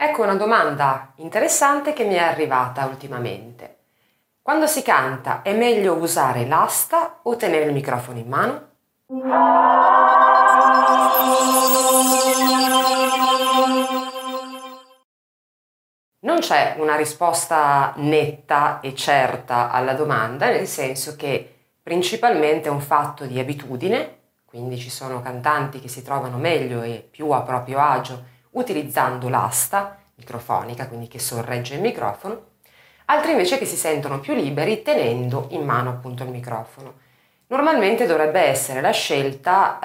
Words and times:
Ecco 0.00 0.22
una 0.22 0.36
domanda 0.36 1.10
interessante 1.16 1.92
che 1.92 2.04
mi 2.04 2.14
è 2.14 2.20
arrivata 2.20 2.86
ultimamente. 2.86 3.78
Quando 4.40 4.68
si 4.68 4.82
canta 4.82 5.42
è 5.42 5.52
meglio 5.52 5.94
usare 5.94 6.46
l'asta 6.46 7.18
o 7.22 7.34
tenere 7.34 7.64
il 7.64 7.72
microfono 7.72 8.16
in 8.20 8.28
mano? 8.28 8.68
Non 16.20 16.38
c'è 16.38 16.76
una 16.78 16.94
risposta 16.94 17.92
netta 17.96 18.78
e 18.78 18.94
certa 18.94 19.72
alla 19.72 19.94
domanda, 19.94 20.46
nel 20.46 20.68
senso 20.68 21.16
che 21.16 21.56
principalmente 21.82 22.68
è 22.68 22.70
un 22.70 22.80
fatto 22.80 23.26
di 23.26 23.40
abitudine, 23.40 24.18
quindi 24.44 24.78
ci 24.78 24.90
sono 24.90 25.20
cantanti 25.22 25.80
che 25.80 25.88
si 25.88 26.04
trovano 26.04 26.36
meglio 26.36 26.82
e 26.82 27.04
più 27.10 27.30
a 27.30 27.42
proprio 27.42 27.80
agio 27.80 28.36
utilizzando 28.58 29.28
l'asta 29.28 29.98
microfonica, 30.14 30.88
quindi 30.88 31.08
che 31.08 31.18
sorregge 31.18 31.74
il 31.74 31.80
microfono, 31.80 32.46
altri 33.06 33.32
invece 33.32 33.58
che 33.58 33.64
si 33.64 33.76
sentono 33.76 34.20
più 34.20 34.34
liberi 34.34 34.82
tenendo 34.82 35.46
in 35.50 35.64
mano 35.64 35.90
appunto 35.90 36.24
il 36.24 36.30
microfono. 36.30 37.06
Normalmente 37.46 38.06
dovrebbe 38.06 38.40
essere 38.40 38.80
la 38.80 38.90
scelta 38.90 39.78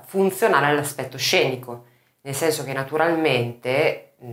eh, 0.00 0.06
funzionale 0.06 0.66
all'aspetto 0.66 1.18
scenico, 1.18 1.86
nel 2.20 2.34
senso 2.34 2.62
che 2.62 2.72
naturalmente 2.72 4.12
mh, 4.18 4.32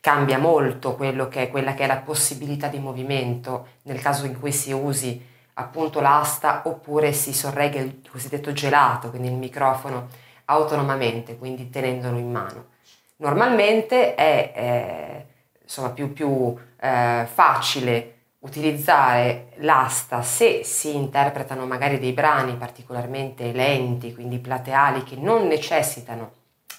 cambia 0.00 0.38
molto 0.38 0.96
che 0.96 1.42
è, 1.42 1.50
quella 1.50 1.74
che 1.74 1.84
è 1.84 1.86
la 1.86 1.98
possibilità 1.98 2.68
di 2.68 2.78
movimento 2.78 3.68
nel 3.82 4.00
caso 4.00 4.26
in 4.26 4.38
cui 4.38 4.52
si 4.52 4.72
usi 4.72 5.24
appunto 5.54 6.00
l'asta 6.00 6.62
oppure 6.64 7.12
si 7.12 7.32
sorregga 7.32 7.80
il 7.80 8.00
cosiddetto 8.10 8.52
gelato, 8.52 9.10
quindi 9.10 9.28
il 9.28 9.34
microfono 9.34 10.08
autonomamente, 10.46 11.36
quindi 11.36 11.70
tenendolo 11.70 12.18
in 12.18 12.30
mano. 12.30 12.74
Normalmente 13.18 14.14
è 14.14 14.52
eh, 14.54 15.26
insomma, 15.62 15.90
più, 15.90 16.12
più 16.12 16.54
eh, 16.80 17.26
facile 17.32 18.12
utilizzare 18.40 19.52
l'asta 19.56 20.22
se 20.22 20.62
si 20.62 20.94
interpretano 20.94 21.66
magari 21.66 21.98
dei 21.98 22.12
brani 22.12 22.54
particolarmente 22.56 23.52
lenti, 23.52 24.14
quindi 24.14 24.38
plateali, 24.38 25.02
che 25.02 25.16
non 25.16 25.46
necessitano 25.46 26.32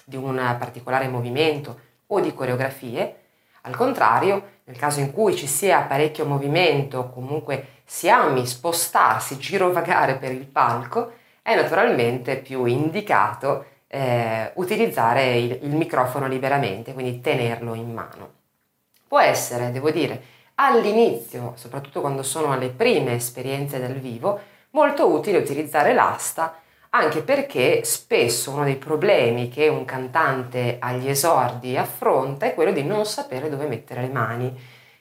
di 0.04 0.16
un 0.16 0.56
particolare 0.58 1.08
movimento 1.08 1.80
o 2.06 2.20
di 2.20 2.32
coreografie. 2.32 3.16
Al 3.62 3.76
contrario, 3.76 4.56
nel 4.64 4.76
caso 4.76 5.00
in 5.00 5.12
cui 5.12 5.36
ci 5.36 5.46
sia 5.46 5.82
parecchio 5.82 6.24
movimento, 6.24 7.10
comunque 7.10 7.82
si 7.84 8.08
ami 8.08 8.46
spostarsi, 8.46 9.36
girovagare 9.38 10.16
per 10.16 10.32
il 10.32 10.46
palco, 10.46 11.12
è 11.42 11.54
naturalmente 11.54 12.36
più 12.36 12.64
indicato 12.64 13.64
eh, 13.88 14.52
utilizzare 14.54 15.38
il, 15.38 15.58
il 15.62 15.74
microfono 15.74 16.28
liberamente, 16.28 16.92
quindi 16.92 17.20
tenerlo 17.20 17.74
in 17.74 17.92
mano. 17.92 18.32
Può 19.08 19.18
essere, 19.18 19.72
devo 19.72 19.90
dire, 19.90 20.22
all'inizio, 20.56 21.54
soprattutto 21.56 22.00
quando 22.00 22.22
sono 22.22 22.52
alle 22.52 22.68
prime 22.68 23.14
esperienze 23.14 23.80
dal 23.80 23.94
vivo, 23.94 24.38
molto 24.70 25.08
utile 25.08 25.38
utilizzare 25.38 25.94
l'asta 25.94 26.60
anche 26.90 27.22
perché 27.22 27.84
spesso 27.84 28.50
uno 28.50 28.64
dei 28.64 28.76
problemi 28.76 29.48
che 29.48 29.68
un 29.68 29.84
cantante 29.84 30.78
agli 30.80 31.08
esordi 31.08 31.76
affronta 31.76 32.46
è 32.46 32.54
quello 32.54 32.72
di 32.72 32.82
non 32.82 33.04
sapere 33.04 33.50
dove 33.50 33.66
mettere 33.66 34.02
le 34.02 34.08
mani, 34.08 34.58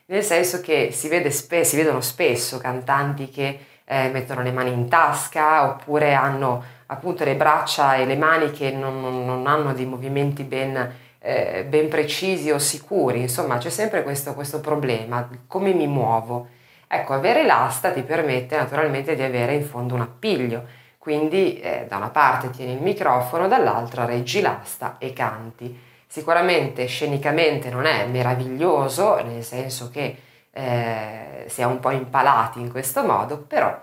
nel 0.08 0.23
senso 0.23 0.59
che 0.61 0.89
si, 0.91 1.08
vede 1.08 1.31
spe- 1.31 1.63
si 1.63 1.77
vedono 1.77 2.02
spesso 2.02 2.58
cantanti 2.58 3.30
che 3.30 3.59
eh, 3.85 4.09
mettono 4.09 4.41
le 4.41 4.52
mani 4.52 4.71
in 4.71 4.89
tasca 4.89 5.69
oppure 5.69 6.13
hanno 6.13 6.75
appunto 6.88 7.23
le 7.23 7.35
braccia 7.35 7.95
e 7.95 8.05
le 8.05 8.16
mani 8.16 8.52
che 8.52 8.71
non, 8.71 9.25
non, 9.25 9.47
hanno 9.47 9.73
dei 9.73 9.85
movimenti 9.85 10.43
ben, 10.43 10.93
eh, 11.19 11.66
ben, 11.67 11.89
precisi 11.89 12.52
o 12.52 12.59
sicuri, 12.59 13.21
insomma 13.21 13.57
c'è 13.57 13.69
sempre 13.69 14.03
questo, 14.03 14.33
questo 14.33 14.59
problema, 14.59 15.27
come 15.47 15.73
mi 15.73 15.88
muovo. 15.88 16.47
Ecco, 16.88 17.13
avere 17.13 17.45
l'asta 17.45 17.91
ti 17.91 18.02
permette 18.02 18.55
naturalmente 18.55 19.15
di 19.15 19.21
avere 19.21 19.53
in 19.53 19.65
fondo 19.65 19.95
un 19.95 20.02
appiglio, 20.02 20.65
quindi 20.97 21.59
eh, 21.59 21.86
da 21.87 21.97
una 21.97 22.09
parte 22.09 22.49
tieni 22.49 22.73
il 22.73 22.81
microfono, 22.81 23.47
dall'altra 23.47 24.05
reggi 24.05 24.42
l'asta 24.42 24.95
e 24.97 25.11
canti. 25.14 25.77
Sicuramente 26.08 26.86
scenicamente 26.86 27.70
non 27.70 27.86
è 27.86 28.05
meraviglioso, 28.05 29.21
nel 29.23 29.43
senso 29.43 29.89
che 29.89 30.15
eh, 30.52 31.45
si 31.47 31.61
è 31.61 31.65
un 31.65 31.80
po' 31.80 31.92
impalati 31.92 32.59
in 32.59 32.71
questo 32.71 33.03
modo, 33.03 33.39
però 33.39 33.77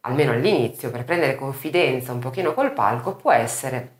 almeno 0.00 0.32
all'inizio, 0.32 0.90
per 0.90 1.04
prendere 1.04 1.34
confidenza 1.34 2.12
un 2.12 2.18
pochino 2.18 2.54
col 2.54 2.72
palco, 2.72 3.16
può 3.16 3.32
essere 3.32 3.96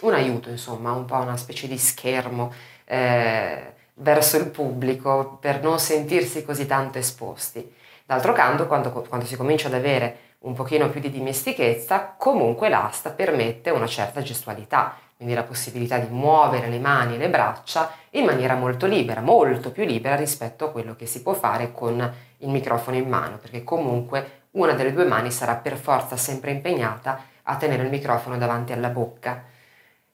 un 0.00 0.14
aiuto, 0.14 0.50
insomma, 0.50 0.92
un 0.92 1.04
po' 1.04 1.16
una 1.16 1.36
specie 1.36 1.68
di 1.68 1.78
schermo 1.78 2.52
eh, 2.84 3.74
verso 3.94 4.36
il 4.36 4.48
pubblico 4.48 5.38
per 5.40 5.62
non 5.62 5.78
sentirsi 5.78 6.44
così 6.44 6.66
tanto 6.66 6.98
esposti. 6.98 7.74
D'altro 8.04 8.32
canto, 8.32 8.66
quando, 8.66 8.90
quando 8.90 9.26
si 9.26 9.36
comincia 9.36 9.68
ad 9.68 9.74
avere 9.74 10.18
un 10.40 10.54
pochino 10.54 10.88
più 10.90 11.00
di 11.00 11.10
dimestichezza, 11.10 12.14
comunque 12.16 12.68
l'asta 12.68 13.10
permette 13.10 13.70
una 13.70 13.86
certa 13.86 14.22
gestualità, 14.22 14.96
quindi 15.16 15.34
la 15.34 15.42
possibilità 15.42 15.98
di 15.98 16.08
muovere 16.10 16.68
le 16.68 16.78
mani 16.78 17.14
e 17.14 17.18
le 17.18 17.30
braccia 17.30 17.90
in 18.10 18.26
maniera 18.26 18.54
molto 18.54 18.86
libera, 18.86 19.22
molto 19.22 19.72
più 19.72 19.84
libera 19.84 20.14
rispetto 20.14 20.66
a 20.66 20.70
quello 20.70 20.94
che 20.94 21.06
si 21.06 21.22
può 21.22 21.32
fare 21.32 21.72
con 21.72 22.14
il 22.38 22.48
microfono 22.48 22.96
in 22.96 23.08
mano, 23.08 23.38
perché 23.38 23.64
comunque 23.64 24.44
una 24.56 24.72
delle 24.74 24.92
due 24.92 25.04
mani 25.04 25.30
sarà 25.30 25.54
per 25.54 25.76
forza 25.76 26.16
sempre 26.16 26.50
impegnata 26.50 27.20
a 27.44 27.56
tenere 27.56 27.82
il 27.82 27.90
microfono 27.90 28.36
davanti 28.36 28.72
alla 28.72 28.88
bocca. 28.88 29.44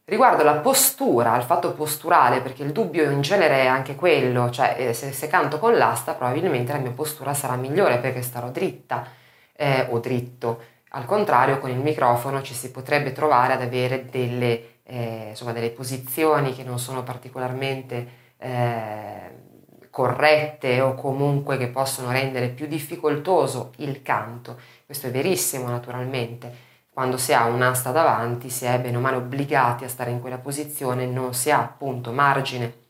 Riguardo 0.04 0.42
la 0.42 0.56
postura, 0.56 1.32
al 1.32 1.44
fatto 1.44 1.72
posturale, 1.72 2.40
perché 2.40 2.62
il 2.62 2.72
dubbio 2.72 3.08
in 3.10 3.20
genere 3.20 3.62
è 3.62 3.66
anche 3.66 3.94
quello, 3.94 4.50
cioè 4.50 4.74
eh, 4.78 4.92
se, 4.92 5.12
se 5.12 5.28
canto 5.28 5.58
con 5.58 5.76
l'asta 5.76 6.14
probabilmente 6.14 6.72
la 6.72 6.78
mia 6.78 6.90
postura 6.90 7.34
sarà 7.34 7.54
migliore 7.56 7.98
perché 7.98 8.20
starò 8.20 8.48
dritta 8.50 9.06
eh, 9.54 9.86
o 9.90 9.98
dritto. 10.00 10.62
Al 10.90 11.06
contrario, 11.06 11.58
con 11.58 11.70
il 11.70 11.78
microfono 11.78 12.42
ci 12.42 12.52
si 12.52 12.70
potrebbe 12.70 13.12
trovare 13.12 13.54
ad 13.54 13.62
avere 13.62 14.06
delle, 14.10 14.80
eh, 14.82 15.28
insomma, 15.30 15.52
delle 15.52 15.70
posizioni 15.70 16.52
che 16.52 16.64
non 16.64 16.78
sono 16.78 17.02
particolarmente 17.02 18.08
eh, 18.36 19.51
corrette 19.92 20.80
o 20.80 20.94
comunque 20.94 21.58
che 21.58 21.68
possono 21.68 22.10
rendere 22.10 22.48
più 22.48 22.66
difficoltoso 22.66 23.72
il 23.76 24.00
canto. 24.00 24.58
Questo 24.86 25.08
è 25.08 25.10
verissimo 25.10 25.68
naturalmente. 25.68 26.70
Quando 26.90 27.18
si 27.18 27.34
ha 27.34 27.44
un'asta 27.44 27.90
davanti 27.90 28.48
si 28.48 28.64
è 28.64 28.80
bene 28.80 28.96
o 28.96 29.00
male 29.00 29.16
obbligati 29.16 29.84
a 29.84 29.88
stare 29.88 30.10
in 30.10 30.20
quella 30.20 30.38
posizione, 30.38 31.04
non 31.04 31.34
si 31.34 31.50
ha 31.50 31.58
appunto 31.58 32.10
margine 32.10 32.80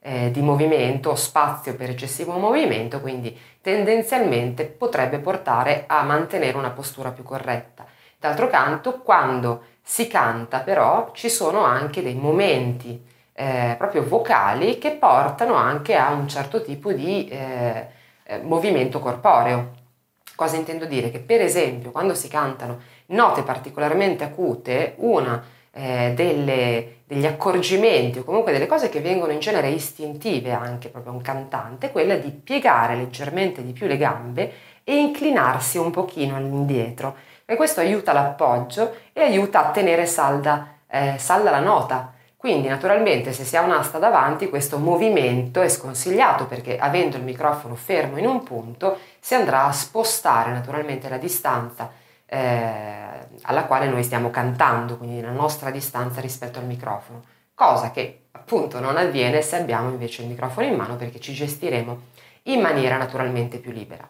eh, 0.00 0.30
di 0.30 0.42
movimento, 0.42 1.14
spazio 1.14 1.74
per 1.74 1.88
eccessivo 1.88 2.36
movimento, 2.36 3.00
quindi 3.00 3.34
tendenzialmente 3.62 4.66
potrebbe 4.66 5.20
portare 5.20 5.84
a 5.86 6.02
mantenere 6.02 6.58
una 6.58 6.70
postura 6.70 7.12
più 7.12 7.22
corretta. 7.22 7.86
D'altro 8.18 8.48
canto, 8.48 9.00
quando 9.00 9.64
si 9.82 10.06
canta 10.06 10.60
però 10.60 11.12
ci 11.14 11.30
sono 11.30 11.64
anche 11.64 12.02
dei 12.02 12.14
momenti 12.14 13.10
eh, 13.42 13.74
proprio 13.76 14.06
vocali 14.06 14.78
che 14.78 14.92
portano 14.92 15.54
anche 15.54 15.96
a 15.96 16.12
un 16.12 16.28
certo 16.28 16.62
tipo 16.62 16.92
di 16.92 17.26
eh, 17.26 17.86
eh, 18.22 18.38
movimento 18.38 19.00
corporeo. 19.00 19.80
Cosa 20.36 20.56
intendo 20.56 20.84
dire? 20.84 21.10
Che 21.10 21.18
per 21.18 21.40
esempio 21.40 21.90
quando 21.90 22.14
si 22.14 22.28
cantano 22.28 22.80
note 23.06 23.42
particolarmente 23.42 24.22
acute, 24.22 24.94
una 24.98 25.42
eh, 25.72 26.12
delle, 26.14 26.98
degli 27.04 27.26
accorgimenti 27.26 28.20
o 28.20 28.24
comunque 28.24 28.52
delle 28.52 28.66
cose 28.66 28.88
che 28.88 29.00
vengono 29.00 29.32
in 29.32 29.40
genere 29.40 29.70
istintive 29.70 30.52
anche 30.52 30.88
proprio 30.88 31.12
a 31.12 31.16
un 31.16 31.22
cantante, 31.22 31.88
è 31.88 31.92
quella 31.92 32.14
di 32.14 32.30
piegare 32.30 32.94
leggermente 32.94 33.64
di 33.64 33.72
più 33.72 33.88
le 33.88 33.96
gambe 33.96 34.52
e 34.84 34.96
inclinarsi 34.96 35.78
un 35.78 35.90
pochino 35.90 36.36
all'indietro. 36.36 37.16
E 37.44 37.56
questo 37.56 37.80
aiuta 37.80 38.12
l'appoggio 38.12 38.94
e 39.12 39.20
aiuta 39.20 39.66
a 39.66 39.70
tenere 39.72 40.06
salda, 40.06 40.76
eh, 40.88 41.16
salda 41.18 41.50
la 41.50 41.60
nota. 41.60 42.11
Quindi 42.42 42.66
naturalmente 42.66 43.32
se 43.32 43.44
si 43.44 43.56
ha 43.56 43.60
un'asta 43.60 43.98
davanti 43.98 44.48
questo 44.48 44.78
movimento 44.78 45.60
è 45.60 45.68
sconsigliato 45.68 46.46
perché 46.46 46.76
avendo 46.76 47.16
il 47.16 47.22
microfono 47.22 47.76
fermo 47.76 48.18
in 48.18 48.26
un 48.26 48.42
punto 48.42 48.98
si 49.20 49.36
andrà 49.36 49.66
a 49.66 49.70
spostare 49.70 50.50
naturalmente 50.50 51.08
la 51.08 51.18
distanza 51.18 51.92
eh, 52.26 53.28
alla 53.42 53.64
quale 53.66 53.86
noi 53.86 54.02
stiamo 54.02 54.30
cantando, 54.30 54.96
quindi 54.96 55.20
la 55.20 55.30
nostra 55.30 55.70
distanza 55.70 56.20
rispetto 56.20 56.58
al 56.58 56.64
microfono, 56.64 57.22
cosa 57.54 57.92
che 57.92 58.24
appunto 58.32 58.80
non 58.80 58.96
avviene 58.96 59.40
se 59.40 59.54
abbiamo 59.54 59.90
invece 59.90 60.22
il 60.22 60.28
microfono 60.28 60.66
in 60.66 60.74
mano 60.74 60.96
perché 60.96 61.20
ci 61.20 61.32
gestiremo 61.32 62.00
in 62.46 62.60
maniera 62.60 62.96
naturalmente 62.96 63.58
più 63.58 63.70
libera. 63.70 64.04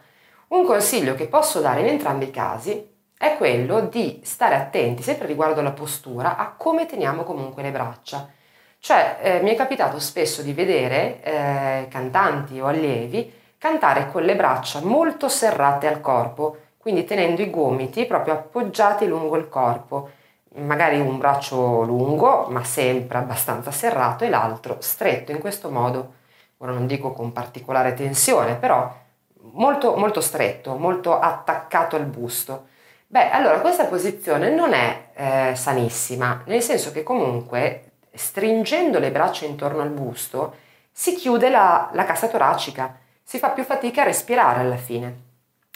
Un 0.49 0.65
consiglio 0.65 1.15
che 1.15 1.27
posso 1.27 1.61
dare 1.61 1.81
in 1.81 1.89
entrambi 1.89 2.25
i 2.25 2.31
casi 2.31 2.92
è 3.23 3.37
quello 3.37 3.83
di 3.83 4.21
stare 4.25 4.57
attenti, 4.57 5.05
sempre 5.05 5.29
riguardo 5.29 5.61
alla 5.61 5.71
postura, 5.71 6.37
a 6.37 6.55
come 6.57 6.87
teniamo 6.87 7.23
comunque 7.23 7.63
le 7.63 7.71
braccia. 7.71 8.29
Cioè, 8.81 9.19
eh, 9.23 9.41
mi 9.43 9.51
è 9.51 9.55
capitato 9.55 10.01
spesso 10.01 10.43
di 10.43 10.53
vedere 10.53 11.23
eh, 11.23 11.87
cantanti 11.89 12.59
o 12.59 12.67
allievi 12.67 13.33
cantare 13.59 14.11
con 14.11 14.25
le 14.25 14.35
braccia 14.35 14.81
molto 14.81 15.29
serrate 15.29 15.87
al 15.87 16.01
corpo, 16.01 16.57
quindi 16.77 17.05
tenendo 17.05 17.43
i 17.43 17.51
gomiti 17.51 18.07
proprio 18.07 18.35
appoggiati 18.35 19.07
lungo 19.07 19.37
il 19.37 19.49
corpo. 19.49 20.11
magari 20.55 20.99
un 20.99 21.17
braccio 21.19 21.83
lungo 21.83 22.47
ma 22.49 22.65
sempre 22.65 23.19
abbastanza 23.19 23.71
serrato 23.71 24.25
e 24.25 24.31
l'altro 24.31 24.79
stretto 24.81 25.31
in 25.31 25.39
questo 25.39 25.71
modo, 25.71 26.15
ora 26.59 26.73
non 26.73 26.87
dico 26.89 27.13
con 27.13 27.33
particolare 27.33 27.95
tensione, 27.95 28.57
però 28.57 28.93
molto, 29.53 29.95
molto 29.97 30.21
stretto, 30.21 30.75
molto 30.77 31.19
attaccato 31.21 31.95
al 31.95 32.07
busto. 32.07 32.71
Beh, 33.13 33.29
allora 33.29 33.61
questa 33.61 33.85
posizione 33.85 34.49
non 34.49 34.73
è 34.73 35.11
eh, 35.15 35.55
sanissima, 35.55 36.45
nel 36.47 36.63
senso 36.63 36.93
che 36.93 37.03
comunque 37.03 37.91
stringendo 38.15 38.99
le 38.99 39.11
braccia 39.11 39.45
intorno 39.45 39.83
al 39.83 39.91
busto 39.91 40.55
si 40.91 41.15
chiude 41.15 41.51
la, 41.51 41.91
la 41.93 42.05
cassa 42.07 42.29
toracica, 42.29 42.99
si 43.23 43.37
fa 43.37 43.51
più 43.51 43.65
fatica 43.65 44.01
a 44.01 44.07
respirare 44.07 44.61
alla 44.61 44.79
fine. 44.79 45.15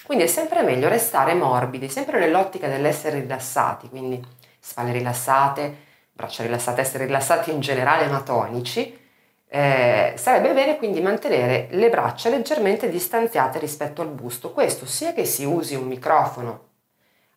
Quindi 0.02 0.24
è 0.24 0.26
sempre 0.28 0.62
meglio 0.62 0.88
restare 0.88 1.34
morbidi, 1.34 1.90
sempre 1.90 2.18
nell'ottica 2.20 2.68
dell'essere 2.68 3.20
rilassati, 3.20 3.90
quindi 3.90 4.18
spalle 4.58 4.92
rilassate, 4.92 5.76
braccia 6.12 6.42
rilassate, 6.42 6.80
essere 6.80 7.04
rilassati 7.04 7.50
in 7.50 7.60
generale 7.60 8.06
ma 8.06 8.22
tonici. 8.22 8.98
Eh, 9.46 10.14
sarebbe 10.16 10.54
bene 10.54 10.78
quindi 10.78 11.02
mantenere 11.02 11.68
le 11.72 11.90
braccia 11.90 12.30
leggermente 12.30 12.88
distanziate 12.88 13.58
rispetto 13.58 14.00
al 14.00 14.08
busto, 14.08 14.52
questo 14.52 14.86
sia 14.86 15.12
che 15.12 15.26
si 15.26 15.44
usi 15.44 15.74
un 15.74 15.86
microfono 15.86 16.66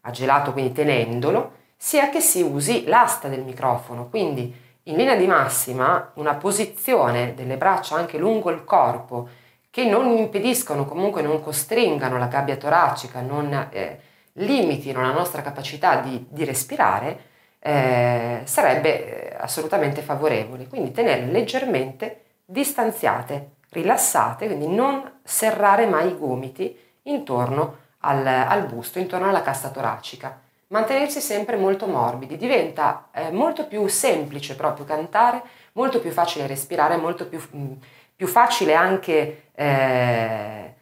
a 0.01 0.11
gelato, 0.11 0.51
quindi 0.53 0.71
tenendolo, 0.71 1.51
sia 1.75 2.09
che 2.09 2.19
si 2.19 2.41
usi 2.41 2.85
l'asta 2.85 3.27
del 3.27 3.43
microfono, 3.43 4.09
quindi 4.09 4.53
in 4.83 4.95
linea 4.95 5.15
di 5.15 5.27
massima 5.27 6.11
una 6.15 6.35
posizione 6.35 7.33
delle 7.35 7.57
braccia 7.57 7.95
anche 7.95 8.17
lungo 8.17 8.49
il 8.49 8.63
corpo 8.63 9.29
che 9.69 9.85
non 9.85 10.17
impediscono, 10.17 10.85
comunque 10.85 11.21
non 11.21 11.41
costringano 11.41 12.17
la 12.17 12.25
gabbia 12.25 12.57
toracica, 12.57 13.21
non 13.21 13.67
eh, 13.69 13.99
limitino 14.33 15.01
la 15.01 15.11
nostra 15.11 15.41
capacità 15.41 15.97
di, 15.97 16.25
di 16.27 16.43
respirare, 16.43 17.19
eh, 17.59 18.41
sarebbe 18.45 19.31
eh, 19.31 19.35
assolutamente 19.39 20.01
favorevole. 20.01 20.67
Quindi 20.67 20.91
tenere 20.91 21.25
leggermente 21.25 22.23
distanziate, 22.45 23.51
rilassate, 23.69 24.47
quindi 24.47 24.67
non 24.67 25.19
serrare 25.23 25.85
mai 25.85 26.09
i 26.09 26.17
gomiti 26.17 26.75
intorno 27.03 27.87
al, 27.99 28.25
al 28.25 28.65
busto, 28.65 28.99
intorno 28.99 29.29
alla 29.29 29.41
cassa 29.41 29.69
toracica. 29.69 30.39
Mantenersi 30.67 31.19
sempre 31.19 31.55
molto 31.57 31.87
morbidi, 31.87 32.37
diventa 32.37 33.09
eh, 33.11 33.31
molto 33.31 33.65
più 33.67 33.87
semplice 33.87 34.55
proprio 34.55 34.85
cantare, 34.85 35.41
molto 35.73 35.99
più 35.99 36.11
facile 36.11 36.47
respirare, 36.47 36.97
molto 36.97 37.27
più... 37.27 37.39
Mh, 37.39 37.57
mm, 37.57 37.73
più 38.19 38.27
facile 38.27 38.73
anche 38.73 39.43
eh, 39.55 40.73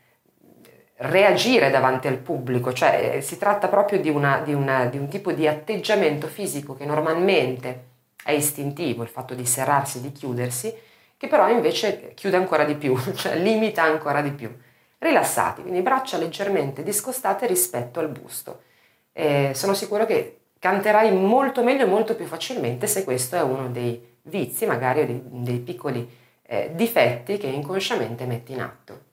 reagire 0.95 1.69
davanti 1.69 2.07
al 2.07 2.17
pubblico, 2.17 2.73
cioè 2.73 3.17
eh, 3.17 3.21
si 3.21 3.37
tratta 3.37 3.67
proprio 3.67 3.99
di, 3.99 4.09
una, 4.09 4.39
di, 4.39 4.55
una, 4.55 4.85
di, 4.85 4.97
un 4.97 5.07
tipo 5.07 5.31
di 5.31 5.47
atteggiamento 5.47 6.25
fisico 6.25 6.75
che 6.75 6.87
normalmente 6.87 7.83
è 8.23 8.31
istintivo, 8.31 9.03
il 9.03 9.09
fatto 9.09 9.35
di 9.35 9.45
serrarsi, 9.45 10.01
di 10.01 10.11
chiudersi, 10.11 10.73
che 11.15 11.27
però 11.27 11.47
invece 11.47 12.15
chiude 12.15 12.37
ancora 12.37 12.63
di 12.63 12.73
più, 12.73 12.97
cioè 13.13 13.37
limita 13.37 13.83
ancora 13.83 14.21
di 14.21 14.31
più. 14.31 14.51
Rilassati, 14.99 15.61
quindi 15.61 15.81
braccia 15.81 16.17
leggermente 16.17 16.83
discostate 16.83 17.45
rispetto 17.45 17.99
al 17.99 18.09
busto. 18.09 18.63
Eh, 19.11 19.51
sono 19.53 19.73
sicuro 19.73 20.05
che 20.05 20.39
canterai 20.59 21.11
molto 21.11 21.63
meglio 21.63 21.83
e 21.83 21.87
molto 21.87 22.15
più 22.15 22.25
facilmente 22.25 22.87
se 22.87 23.03
questo 23.03 23.35
è 23.35 23.41
uno 23.41 23.69
dei 23.69 24.17
vizi, 24.23 24.65
magari 24.65 25.05
dei, 25.05 25.21
dei 25.23 25.59
piccoli 25.59 26.09
eh, 26.43 26.71
difetti 26.73 27.37
che 27.37 27.47
inconsciamente 27.47 28.25
metti 28.25 28.53
in 28.53 28.61
atto. 28.61 29.06